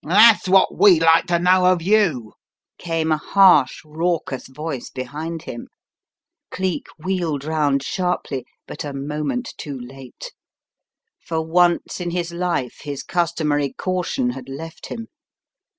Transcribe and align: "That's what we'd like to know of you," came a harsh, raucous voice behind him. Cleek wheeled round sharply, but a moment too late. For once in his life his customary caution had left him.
"That's 0.03 0.49
what 0.49 0.75
we'd 0.79 1.03
like 1.03 1.27
to 1.27 1.37
know 1.37 1.65
of 1.71 1.83
you," 1.83 2.33
came 2.79 3.11
a 3.11 3.17
harsh, 3.17 3.83
raucous 3.85 4.47
voice 4.47 4.89
behind 4.89 5.43
him. 5.43 5.67
Cleek 6.49 6.87
wheeled 6.97 7.45
round 7.45 7.83
sharply, 7.83 8.45
but 8.65 8.83
a 8.83 8.93
moment 8.93 9.53
too 9.59 9.79
late. 9.79 10.33
For 11.19 11.39
once 11.43 11.99
in 12.01 12.09
his 12.09 12.31
life 12.33 12.79
his 12.81 13.03
customary 13.03 13.73
caution 13.73 14.31
had 14.31 14.49
left 14.49 14.87
him. 14.87 15.05